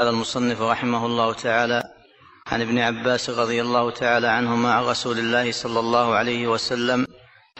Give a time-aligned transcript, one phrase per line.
[0.00, 1.82] قال المصنف رحمه الله تعالى
[2.46, 7.06] عن ابن عباس رضي الله تعالى عنهما عن رسول الله صلى الله عليه وسلم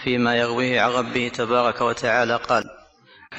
[0.05, 2.65] فيما يرويه عن ربه تبارك وتعالى قال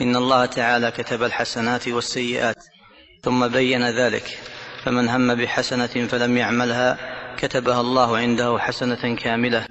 [0.02, 2.56] إن الله تعالى كتب الحسنات والسيئات
[3.24, 4.40] ثم بين ذلك
[4.84, 6.98] فمن هم بحسنة فلم يعملها
[7.38, 9.68] كتبها الله عنده حسنة كاملة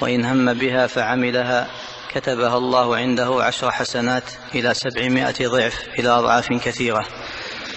[0.00, 1.68] وإن هم بها فعملها
[2.14, 7.06] كتبها الله عنده عشر حسنات إلى سبعمائة ضعف إلى أضعاف كثيرة.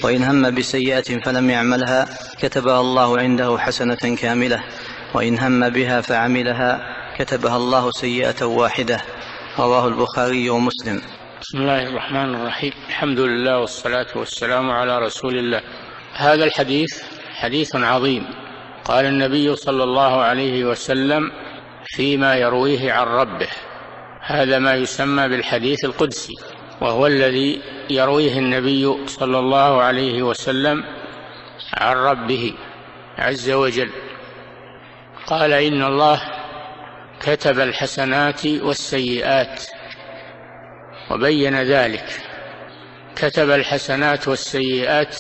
[0.05, 2.05] وإن هم بسيئة فلم يعملها
[2.41, 4.63] كتبها الله عنده حسنة كاملة.
[5.13, 9.02] وإن هم بها فعملها كتبها الله سيئة واحدة.
[9.59, 11.02] رواه البخاري ومسلم.
[11.41, 12.73] بسم الله الرحمن الرحيم.
[12.88, 15.61] الحمد لله والصلاة والسلام على رسول الله.
[16.13, 17.03] هذا الحديث
[17.35, 18.23] حديث عظيم.
[18.83, 21.31] قال النبي صلى الله عليه وسلم
[21.85, 23.49] فيما يرويه عن ربه.
[24.22, 26.33] هذا ما يسمى بالحديث القدسي
[26.81, 30.84] وهو الذي يرويه النبي صلى الله عليه وسلم
[31.73, 32.53] عن ربه
[33.17, 33.89] عز وجل.
[35.28, 36.22] قال إن الله
[37.19, 39.63] كتب الحسنات والسيئات.
[41.11, 42.06] وبين ذلك
[43.16, 45.16] كتب الحسنات والسيئات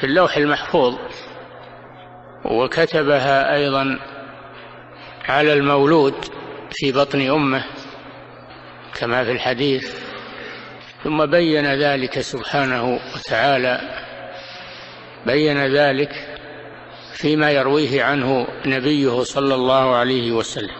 [0.00, 0.98] في اللوح المحفوظ
[2.44, 3.98] وكتبها أيضا
[5.28, 6.14] على المولود
[6.70, 7.64] في بطن أمه
[8.94, 10.05] كما في الحديث.
[11.06, 13.80] ثم بين ذلك سبحانه وتعالى
[15.26, 16.10] بين ذلك
[17.12, 20.74] فيما يرويه عنه نبيه صلى الله عليه وسلم.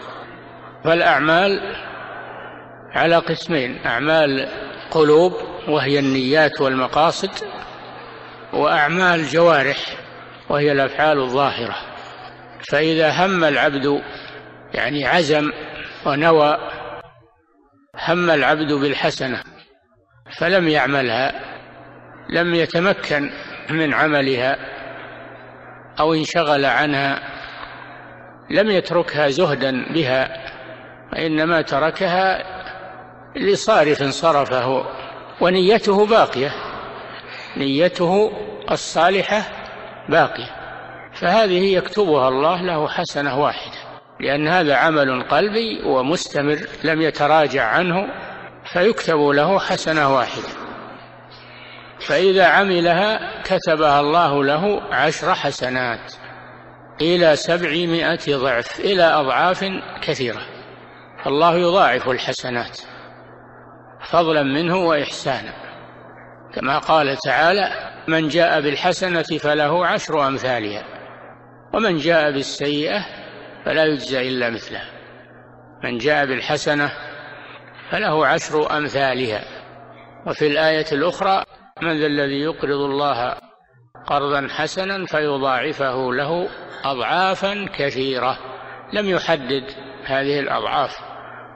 [0.85, 1.77] فالأعمال
[2.93, 4.49] على قسمين أعمال
[4.91, 5.33] قلوب
[5.69, 7.31] وهي النيات والمقاصد
[8.53, 9.79] وأعمال جوارح
[10.49, 11.77] وهي الأفعال الظاهرة.
[12.71, 14.03] فإذا هم العبد
[14.75, 15.53] يعني عزم
[16.07, 16.59] ونوى
[18.09, 19.56] هم العبد بالحسنة.
[20.31, 21.33] فلم يعملها
[22.31, 23.31] لم يتمكن
[23.71, 24.57] من عملها
[26.01, 27.23] أو انشغل عنها
[28.51, 30.47] لم يتركها زهدا بها
[31.13, 32.43] وإنما تركها
[33.37, 34.85] لصارف صرفه
[35.41, 36.53] ونيته باقية
[37.57, 38.33] نيته
[38.71, 39.43] الصالحة
[40.09, 40.51] باقية.
[41.15, 43.77] فهذه يكتبها الله له حسنة واحدة
[44.21, 48.09] لأن هذا عمل قلبي ومستمر لم يتراجع عنه
[48.77, 50.49] فيكتب له حسنة واحدة.
[52.01, 56.15] فإذا عملها كتبها الله له عشر حسنات
[57.01, 59.65] إلى سبعمائة ضعف إلى أضعاف
[60.03, 60.41] كثيرة.
[61.27, 62.79] الله يضاعف الحسنات
[64.11, 65.53] فضلا منه وإحسانا.
[66.55, 70.85] كما قال تعالى من جاء بالحسنة فله عشر أمثالها
[71.75, 73.05] ومن جاء بالسيئة
[73.65, 74.91] فلا يجزى إلا مثلها.
[75.85, 77.06] من جاء بالحسنة
[77.91, 79.45] فله عشر أمثالها.
[80.27, 81.45] وفي الآية الأخرى
[81.83, 83.35] من ذا الذي يقرض الله
[84.07, 86.49] قرضا حسنا فيضاعفه له
[86.85, 88.39] أضعافا كثيرة.
[88.93, 89.65] لم يحدد
[90.05, 90.97] هذه الأضعاف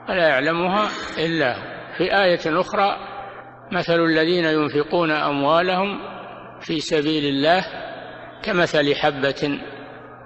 [0.09, 1.71] ولا يعلمها إلا هو.
[1.97, 2.97] في آية أخرى
[3.71, 5.99] مثل الذين ينفقون أموالهم
[6.61, 7.65] في سبيل الله
[8.43, 9.59] كمثل حبة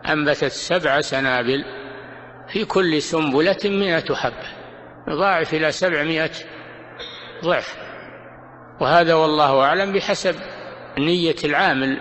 [0.10, 1.66] أنبتت سبع سنابل
[2.48, 4.65] في كل سنبلة مئة حبة.
[5.08, 6.32] يضاعف إلى سبعمائة
[7.44, 7.78] ضعف.
[8.82, 10.36] وهذا والله أعلم بحسب
[10.98, 11.98] نية العامل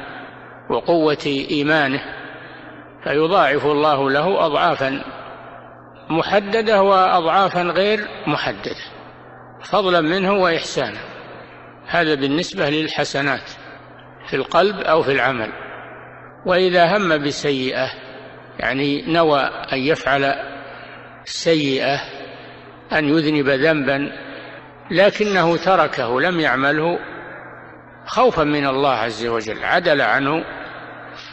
[0.70, 2.00] وقوة إيمانه
[3.04, 5.04] فيضاعف الله له أضعافا
[6.10, 8.76] محددة وأضعافا غير محددة
[9.62, 10.98] فضلا منه وإحسانا
[11.86, 13.50] هذا بالنسبة للحسنات
[14.28, 15.52] في القلب أو في العمل.
[16.46, 17.90] وإذا هم بسيئة
[18.58, 19.40] يعني نوى
[19.72, 20.34] أن يفعل
[21.24, 22.00] سيئة
[22.94, 24.12] أن يذنب ذنبا
[24.90, 26.98] لكنه تركه لم يعمله
[28.06, 30.44] خوفا من الله عز وجل عدل عنه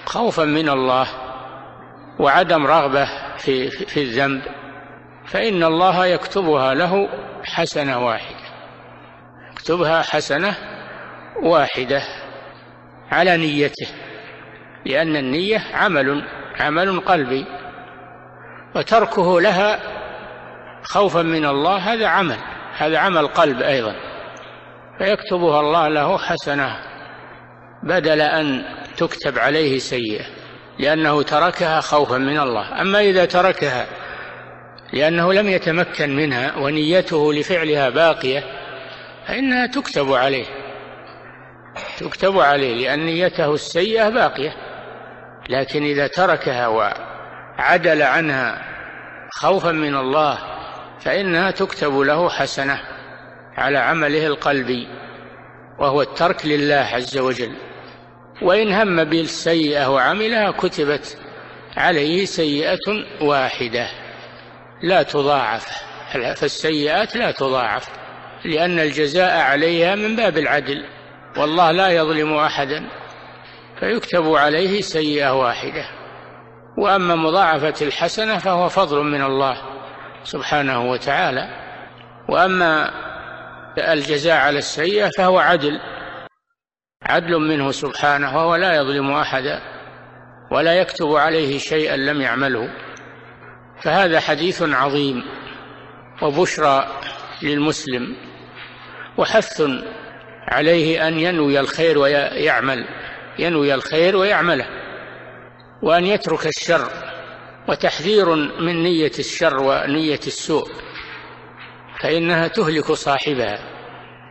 [0.05, 1.07] خوفا من الله
[2.19, 3.07] وعدم رغبة
[3.37, 4.41] في, في الذنب.
[5.25, 7.09] فإن الله يكتبها له
[7.43, 8.51] حسنة واحدة
[9.51, 10.55] يكتبها حسنة
[11.43, 12.01] واحدة
[13.11, 13.87] على نيته
[14.85, 16.27] لأن النية عمل
[16.59, 17.45] عمل قلبي
[18.75, 19.79] وتركه لها
[20.83, 22.37] خوفا من الله هذا عمل
[22.77, 23.95] هذا عمل قلب أيضا.
[24.97, 26.77] فيكتبها الله له حسنة
[27.83, 28.65] بدل أن
[28.97, 30.25] تكتب عليه سيئة
[30.79, 32.81] لأنه تركها خوفا من الله.
[32.81, 33.85] أما إذا تركها
[34.93, 38.43] لأنه لم يتمكن منها ونيته لفعلها باقية
[39.27, 40.45] فإنها تكتب عليه
[41.99, 44.53] تكتب عليه لأن نيته السيئة باقية.
[45.49, 48.61] لكن إذا تركها وعدل عنها
[49.31, 50.50] خوفا من الله
[51.01, 52.81] فإنها تكتب له حسنة
[53.57, 54.87] على عمله القلبي
[55.79, 57.55] وهو الترك لله عز وجل.
[58.41, 61.17] وإن هم بالسيئة وعملها كتبت
[61.77, 63.87] عليه سيئة واحدة
[64.83, 65.65] لا تضاعف.
[66.35, 67.89] فالسيئات لا تضاعف
[68.45, 70.85] لأن الجزاء عليها من باب العدل
[71.37, 72.89] والله لا يظلم أحدا
[73.79, 75.85] فيكتب عليه سيئة واحدة.
[76.77, 79.70] وأما مضاعفة الحسنة فهو فضل من الله.
[80.23, 81.49] سبحانه وتعالى.
[82.29, 82.91] وأما
[83.77, 85.79] الجزاء على السيئة فهو عدل
[87.03, 89.61] عدل منه سبحانه وهو لا يظلم أحدا
[90.51, 92.69] ولا يكتب عليه شيئا لم يعمله.
[93.83, 95.23] فهذا حديث عظيم
[96.21, 96.87] وبشرى
[97.41, 98.15] للمسلم
[99.17, 99.63] وحث
[100.47, 102.85] عليه أن ينوي الخير ويعمل
[103.39, 104.65] ينوي الخير ويعمله
[105.83, 107.10] وأن يترك الشر.
[107.69, 110.71] وتحذير من نية الشر ونية السوء
[111.99, 113.59] فإنها تهلك صاحبها.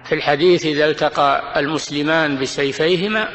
[0.04, 3.28] في الحديث إذا التقى المسلمان بسيفيهما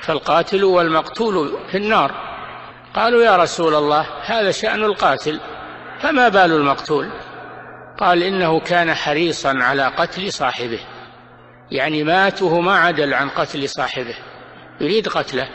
[0.00, 2.34] فالقاتل والمقتول في النار.
[2.94, 5.40] قالوا يا رسول الله هذا شأن القاتل
[6.00, 7.10] فما بال المقتول؟
[7.98, 10.80] قال إنه كان حريصا على قتل صاحبه
[11.70, 14.14] يعني ماته ما عدل عن قتل صاحبه
[14.80, 15.48] يريد قتله.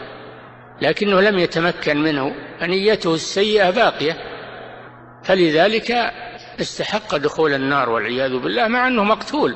[0.81, 4.17] لكنه لم يتمكن منه فنيته السيئة باقية.
[5.23, 5.91] فلذلك
[6.61, 9.55] استحق دخول النار والعياذ بالله مع أنه مقتول.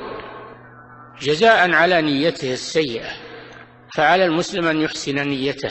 [1.20, 3.10] جزاء على نيته السيئة
[3.94, 5.70] فعلى المسلم أن يحسن نيته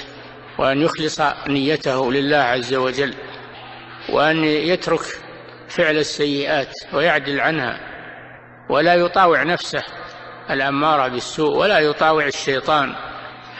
[0.59, 3.13] وأن يخلص نيته لله عز وجل
[4.09, 5.01] وأن يترك
[5.67, 7.79] فعل السيئات ويعدل عنها
[8.69, 9.83] ولا يطاوع نفسه
[10.49, 12.95] الأمارة بالسوء ولا يطاوع الشيطان.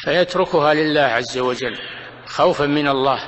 [0.03, 1.77] فيتركها لله عز وجل
[2.25, 3.19] خوفا من الله.